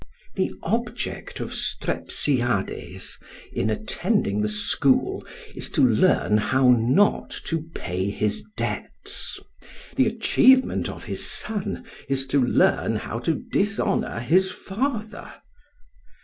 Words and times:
The 0.33 0.51
object 0.63 1.39
of 1.39 1.53
Strepsiades 1.53 3.19
in 3.53 3.69
attending 3.69 4.41
the 4.41 4.47
school 4.47 5.23
is 5.53 5.69
to 5.73 5.87
learn 5.87 6.37
how 6.37 6.71
not 6.71 7.29
to 7.45 7.67
pay 7.75 8.09
his 8.09 8.43
debts; 8.57 9.39
the 9.97 10.07
achievement 10.07 10.89
of 10.89 11.03
his 11.03 11.29
son 11.29 11.85
is 12.09 12.25
to 12.33 12.43
learn 12.43 12.95
how 12.95 13.19
to 13.19 13.43
dishonour 13.51 14.21
his 14.21 14.49
father. 14.49 15.33